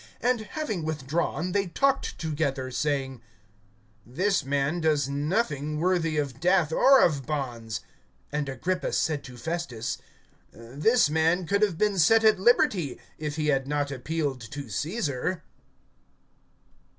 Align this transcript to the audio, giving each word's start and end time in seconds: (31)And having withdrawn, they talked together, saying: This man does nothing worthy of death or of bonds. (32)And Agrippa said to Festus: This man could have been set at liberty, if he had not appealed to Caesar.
(31)And 0.23 0.45
having 0.47 0.83
withdrawn, 0.83 1.51
they 1.51 1.67
talked 1.67 2.17
together, 2.17 2.71
saying: 2.71 3.21
This 4.03 4.43
man 4.43 4.81
does 4.81 5.07
nothing 5.07 5.77
worthy 5.77 6.17
of 6.17 6.39
death 6.39 6.71
or 6.73 7.01
of 7.03 7.27
bonds. 7.27 7.81
(32)And 8.33 8.49
Agrippa 8.51 8.93
said 8.93 9.23
to 9.25 9.37
Festus: 9.37 9.99
This 10.51 11.07
man 11.07 11.45
could 11.45 11.61
have 11.61 11.77
been 11.77 11.99
set 11.99 12.23
at 12.23 12.39
liberty, 12.39 12.99
if 13.19 13.35
he 13.35 13.49
had 13.49 13.67
not 13.67 13.91
appealed 13.91 14.41
to 14.49 14.69
Caesar. 14.69 15.43